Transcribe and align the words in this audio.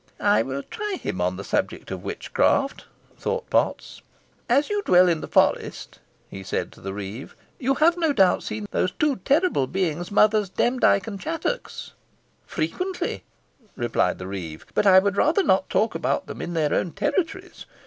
"I 0.19 0.41
will 0.41 0.63
try 0.63 0.97
him 0.99 1.21
on 1.21 1.37
the 1.37 1.43
subject 1.43 1.91
of 1.91 2.03
witchcraft," 2.03 2.85
thought 3.19 3.47
Potts. 3.51 4.01
"As 4.49 4.67
you 4.67 4.81
dwell 4.81 5.07
in 5.07 5.21
the 5.21 5.27
forest," 5.27 5.99
he 6.27 6.41
said 6.41 6.71
to 6.71 6.81
the 6.81 6.91
reeve, 6.91 7.35
"you 7.59 7.75
have 7.75 7.95
no 7.97 8.11
doubt 8.11 8.41
seen 8.41 8.67
those 8.71 8.89
two 8.93 9.17
terrible 9.17 9.67
beings, 9.67 10.09
Mothers 10.09 10.49
Demdike 10.49 11.05
and 11.05 11.19
Chattox." 11.21 11.91
"Frequently," 12.47 13.25
replied 13.75 14.17
the 14.17 14.25
reeve, 14.25 14.65
"but 14.73 14.87
I 14.87 14.97
would 14.97 15.17
rather 15.17 15.43
not 15.43 15.69
talk 15.69 15.93
about 15.93 16.25
them 16.25 16.41
in 16.41 16.55
their 16.55 16.73
own 16.73 16.93
territories. 16.93 17.67